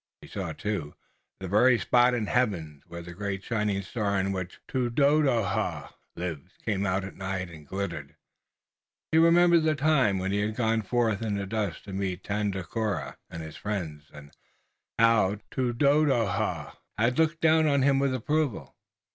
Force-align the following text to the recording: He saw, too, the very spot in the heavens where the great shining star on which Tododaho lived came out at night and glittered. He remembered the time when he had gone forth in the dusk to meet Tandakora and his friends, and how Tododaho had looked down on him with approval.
He 0.23 0.27
saw, 0.27 0.51
too, 0.51 0.95
the 1.39 1.47
very 1.47 1.77
spot 1.77 2.15
in 2.15 2.25
the 2.25 2.31
heavens 2.31 2.81
where 2.87 3.03
the 3.03 3.13
great 3.13 3.43
shining 3.43 3.83
star 3.83 4.17
on 4.17 4.31
which 4.31 4.59
Tododaho 4.67 5.93
lived 6.15 6.53
came 6.65 6.87
out 6.87 7.03
at 7.03 7.13
night 7.15 7.51
and 7.51 7.67
glittered. 7.67 8.15
He 9.11 9.19
remembered 9.19 9.61
the 9.61 9.75
time 9.75 10.17
when 10.17 10.31
he 10.31 10.39
had 10.39 10.55
gone 10.55 10.81
forth 10.81 11.21
in 11.21 11.35
the 11.35 11.45
dusk 11.45 11.83
to 11.83 11.93
meet 11.93 12.23
Tandakora 12.23 13.17
and 13.29 13.43
his 13.43 13.57
friends, 13.57 14.09
and 14.11 14.31
how 14.97 15.37
Tododaho 15.51 16.77
had 16.97 17.19
looked 17.19 17.39
down 17.39 17.67
on 17.67 17.83
him 17.83 17.99
with 17.99 18.15
approval. 18.15 18.75